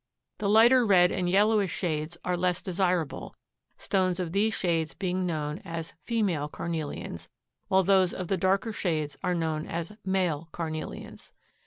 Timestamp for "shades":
1.71-2.17, 4.55-4.95, 8.73-9.15